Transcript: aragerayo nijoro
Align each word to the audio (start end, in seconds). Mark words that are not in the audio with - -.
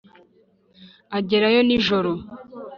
aragerayo 1.17 1.61
nijoro 1.67 2.11